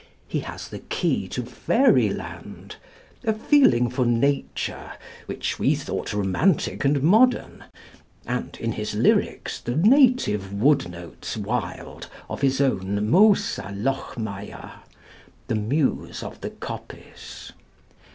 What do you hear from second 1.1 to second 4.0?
to fairy land, a feeling